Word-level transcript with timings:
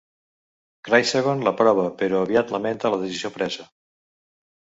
Chrysagon 0.87 1.43
l'aprova, 1.47 1.83
però 2.01 2.21
aviat 2.27 2.53
lamenta 2.55 2.93
la 2.95 3.01
decisió 3.05 3.31
presa. 3.37 3.67